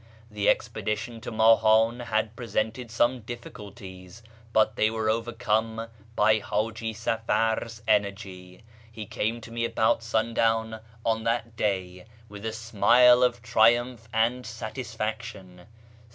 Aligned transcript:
The 0.31 0.49
expedition 0.49 1.21
to 1.21 1.31
Mahan 1.31 1.99
had 1.99 2.35
presented 2.35 2.89
some 2.89 3.19
difficulties, 3.19 4.23
but 4.51 4.75
they 4.75 4.89
were 4.89 5.11
overcome 5.11 5.89
by 6.15 6.39
Haji 6.39 6.91
Safar's 6.93 7.83
energy. 7.87 8.63
He 8.91 9.05
came 9.05 9.39
to 9.41 9.51
me 9.51 9.63
about 9.63 10.01
sundown 10.01 10.79
on 11.05 11.23
that 11.25 11.55
day 11.55 12.05
with 12.29 12.47
a 12.47 12.51
smile 12.51 13.21
of 13.21 13.43
triumph 13.43 14.09
and 14.11 14.43
satisfaction. 14.43 15.67